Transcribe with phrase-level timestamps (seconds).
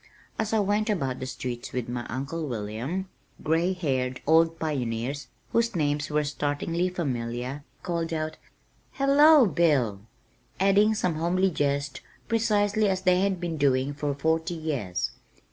[0.39, 3.07] As I went about the streets with my uncle William
[3.43, 8.37] gray haired old pioneers whose names were startlingly familiar, called out,
[8.93, 10.01] "Hello, Bill"
[10.59, 15.11] adding some homely jest precisely as they had been doing for forty years.